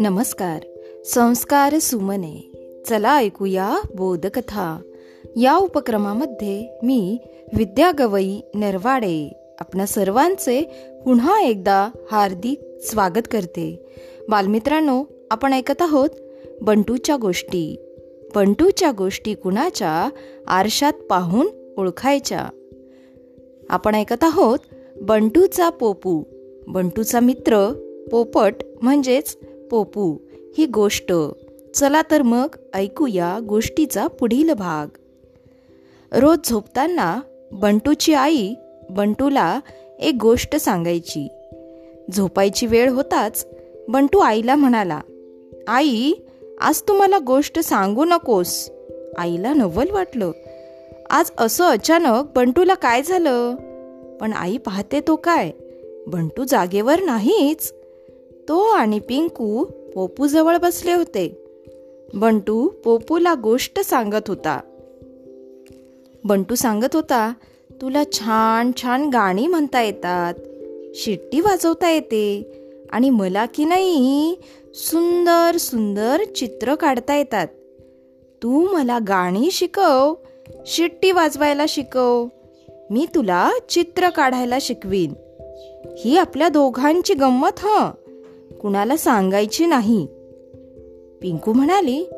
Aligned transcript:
नमस्कार 0.00 0.62
संस्कार 1.04 1.78
सुमने. 1.78 2.52
चला 2.88 3.16
ऐकूया 3.16 3.78
बोधकथा. 3.94 4.80
या 5.36 5.56
उपक्रमामध्ये 5.56 6.78
मी 6.82 7.18
विद्या 7.56 7.90
गवई 7.98 8.40
नरवाडे 8.54 9.32
आपणा 9.58 9.86
सर्वांचे 9.86 10.62
पुन्हा 11.04 11.40
एकदा 11.40 11.88
हार्दिक 12.10 12.60
स्वागत 12.80 13.28
करते. 13.30 13.86
बालमित्रांनो 14.28 15.04
आपण 15.30 15.52
ऐकत 15.52 15.82
आहोत 15.82 16.10
बंटूच्या 16.62 17.16
गोष्टी. 17.16 17.76
बंटूच्या 18.34 18.90
गोष्टी 18.90 19.34
कुणाच्या? 19.34 20.10
आरशात 20.46 20.92
पाहून 20.92 21.46
ओळखायच्या. 21.78 22.48
आपण 23.70 23.94
ऐकत 23.94 24.24
आहोत 24.24 24.58
बंटूचा 25.00 25.70
पोपू. 25.70 26.22
बंटूचा 26.66 27.20
मित्र 27.20 27.72
पोपट 28.10 28.54
म्हणजेच 28.82 29.38
पोपू 29.70 30.16
ही 30.58 30.66
गोष्ट. 30.66 31.12
चला 31.74 32.02
तर 32.10 32.22
मग 32.22 32.46
ऐकूया 32.74 33.38
गोष्टीचा 33.48 34.06
पुढील 34.06 34.52
भाग. 34.52 34.86
रोज 36.12 36.38
झोपताना 36.48 37.20
बंटूची 37.52 38.14
आई 38.14 38.54
बंटूला 38.90 39.60
एक 40.00 40.14
गोष्ट 40.20 40.56
सांगायची. 40.56 41.28
झोपायची 42.16 42.66
वेळ 42.66 42.90
होताच 42.90 43.46
बंटू 43.88 44.18
आईला 44.18 44.54
म्हणाला 44.54 45.00
आई 45.68 46.12
आज 46.60 46.82
तू 46.82 46.92
मला 46.92 47.18
गोष्ट 47.26 47.58
सांगू 47.58 48.04
नकोस. 48.04 48.70
आईला 49.18 49.52
नवल 49.54 49.90
वाटलं. 49.90 50.30
आज 51.10 51.30
असं 51.38 51.64
अचानक 51.64 52.24
बंटूला 52.36 52.74
काय 52.74 53.02
झालं? 53.02 53.54
पण 54.20 54.32
आई 54.32 54.56
पाहते 54.56 55.00
तो 55.00 55.16
काय? 55.16 55.50
बंटू 56.06 56.44
जागेवर 56.44 57.00
नाहीच. 57.00 57.72
तो 58.48 58.60
आणि 58.60 58.98
पिंकू 58.98 59.64
पोपूजवळ 59.94 60.56
बसले 60.56 60.92
होते. 60.92 61.44
बंटू 62.14 62.68
पोपूला 62.68 63.34
गोष्ट 63.34 63.80
सांगत 63.80 64.28
होता. 64.28 64.60
बंटू 66.24 66.54
सांगत 66.54 66.94
होता 66.94 67.32
तुला 67.80 68.02
छान 68.12 68.70
छान 68.82 69.08
गाणी 69.08 69.46
म्हणता 69.46 69.82
येतात. 69.82 70.34
शिट्टी 70.94 71.40
वाजवता 71.40 71.90
येते. 71.90 72.52
आणि 72.90 73.10
मला 73.10 73.46
की 73.46 73.64
नाही 73.64 74.36
सुंदर 74.74 75.56
सुंदर 75.56 76.24
चित्र 76.24 76.74
काढता 76.74 77.16
येतात. 77.16 77.46
तू 78.42 78.74
मला 78.74 78.98
गाणी 79.08 79.50
शिकव 79.50 80.14
शिट्टी 80.66 81.12
वाजवायला 81.12 81.64
शिकव. 81.68 82.26
मी 82.90 83.06
तुला 83.14 83.50
चित्र 83.68 84.08
काढायला 84.08 84.58
शिकवीन. 84.60 85.12
ही 85.98 86.16
आपल्या 86.16 86.48
दोघांची 86.48 87.14
गंमत 87.14 87.58
ह? 87.58 87.90
कुणाला 88.60 88.96
सांगायची 88.96 89.66
नाही. 89.66 90.06
पिंकू 91.22 91.52
म्हणाली 91.52 92.10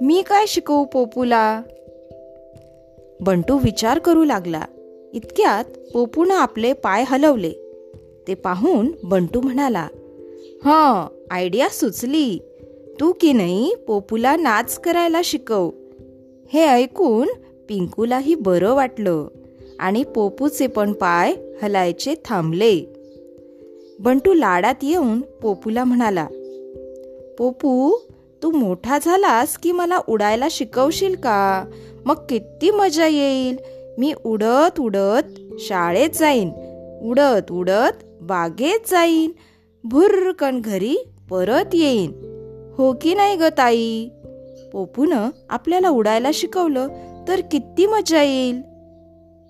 मी 0.00 0.22
काय 0.22 0.44
शिकवू 0.48 0.84
पोपूला? 0.84 1.62
बंटू 3.20 3.58
विचार 3.58 3.98
करू 3.98 4.24
लागला. 4.24 4.62
इतक्यात 5.12 5.64
पोपूनं 5.92 6.34
आपले 6.34 6.72
पाय 6.72 7.04
हलवले. 7.06 7.52
ते 8.28 8.34
पाहून 8.34 8.92
बंटू 9.02 9.40
म्हणाला 9.40 9.88
हं 10.64 11.06
आयडिया 11.30 11.68
सुचली. 11.68 12.38
तू 13.00 13.12
की 13.20 13.32
नाही 13.32 13.74
पोपूला 13.86 14.36
नाच 14.36 14.78
करायला 14.78 15.20
शिकव. 15.24 15.70
हे 16.52 16.66
ऐकून 16.66 17.28
पिंकूलाही 17.68 18.34
बरं 18.34 18.74
वाटलं. 18.74 19.26
आणि 19.82 20.04
पोपूचे 20.04 20.66
पण 20.66 20.92
पाय 20.92 21.34
हलायचे 21.62 22.14
थांबले. 22.24 22.80
बंटू 24.00 24.34
लाडात 24.34 24.74
येऊन 24.82 25.20
पोपूला 25.20 25.84
म्हणाला 25.84 26.26
पोपू 27.38 27.98
तू 28.42 28.50
मोठा 28.50 28.98
झालास 29.02 29.58
की 29.58 29.72
मला 29.72 29.98
उडायला 30.08 30.48
शिकवशील 30.50 31.14
का? 31.14 31.64
मग 32.04 32.14
किती 32.14 32.70
मजा 32.70 33.06
येईल. 33.06 33.56
मी 33.98 34.12
उडत 34.24 34.80
उडत 34.80 35.40
शाळेत 35.58 36.10
जाईन. 36.14 36.50
उडत 37.02 37.52
उडत 37.52 38.04
बागेत 38.20 38.90
जाईन. 38.90 39.30
भुर्रकन 39.84 40.60
घरी 40.60 40.96
परत 41.30 41.74
येईन. 41.74 42.10
हो 42.78 42.92
की 43.02 43.14
नाही 43.14 43.36
ग 43.36 43.42
ताई 43.58 44.08
पोपून 44.72 45.12
आपल्याला 45.50 45.88
उडायला 45.88 46.30
शिकवलं 46.34 46.88
तर 47.28 47.40
किती 47.52 47.86
मजा 47.86 48.22
येईल. 48.22 48.71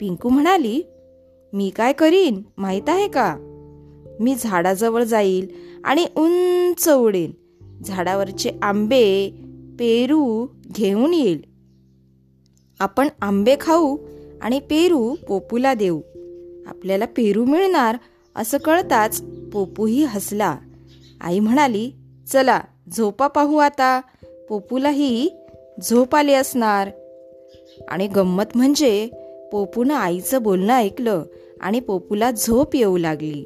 पिंकू 0.00 0.28
म्हणाली 0.28 0.82
मी 1.52 1.70
काय 1.70 1.92
करीन 1.92 2.42
माहीत 2.56 2.88
आहे 2.88 3.08
का? 3.08 3.36
मी 4.20 4.34
झाडाजवळ 4.34 5.02
जाईल 5.02 5.48
आणि 5.84 6.06
उंच 6.16 6.88
उडेन. 6.88 7.30
झाडावरचे 7.84 8.50
आंबे 8.62 9.30
पेरू 9.78 10.46
घेऊन 10.72 11.14
येईल. 11.14 11.44
आपण 12.80 13.08
आंबे 13.22 13.56
खाऊ 13.60 13.96
आणि 14.42 14.60
पेरू 14.60 15.14
पोपूला 15.28 15.74
देऊ. 15.74 16.00
आपल्याला 16.66 17.04
पेरू 17.06 17.44
मिळणार 17.44 17.96
असं 18.36 18.58
कळताच 18.58 19.22
पोपूही 19.52 20.04
हसला. 20.04 20.58
आई 21.20 21.40
म्हणाली 21.40 21.92
चला 22.32 22.60
झोपा 22.96 23.26
पाहू 23.26 23.56
आता. 23.56 24.00
पोपूलाही 24.48 25.30
झोप 25.82 26.16
आली 26.16 26.34
असणार. 26.34 26.90
आणि 27.88 28.06
गंमत 28.06 28.44
म्हणजे 28.54 29.10
पोपूनं 29.52 29.94
आईचं 29.94 30.42
बोलणं 30.42 30.74
ऐकलं 30.74 31.22
आणि 31.60 31.80
पोपूला 31.80 32.30
झोप 32.30 32.76
येऊ 32.76 32.96
लागली. 32.96 33.44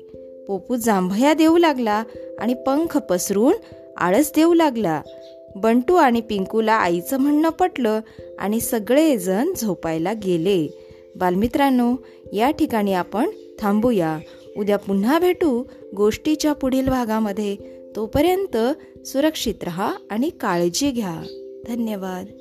पोपू 0.48 0.76
जांभया 0.76 1.34
देऊ 1.34 1.58
लागला 1.58 2.04
आणि 2.38 2.54
पंख 2.54 2.98
पसरून 2.98 3.52
आळस 3.96 4.32
देऊ 4.36 4.54
लागला. 4.54 5.02
बंटू 5.56 5.94
आणि 5.94 6.20
पिंकूला 6.20 6.72
आईचं 6.72 7.18
म्हणणं 7.18 7.48
पटलं 7.48 8.00
आणि 8.38 8.60
सगळेजण 8.60 9.52
झोपायला 9.56 10.12
गेले. 10.12 10.86
बालमित्रांनो 11.16 11.94
या 12.32 12.50
ठिकाणी 12.50 12.92
आपण 12.92 13.30
थांबूया. 13.60 14.18
उद्या 14.56 14.76
पुन्हा 14.76 15.18
भेटू 15.18 15.64
गोष्टीच्या 15.96 16.52
पुढील 16.52 16.88
भागामध्ये. 16.88 17.56
तोपर्यंत 17.96 18.56
सुरक्षित 19.06 19.54
रहा 19.62 19.94
आणि 20.10 20.30
काळजी 20.30 20.90
घ्या. 20.90 21.22
धन्यवाद. 21.68 22.39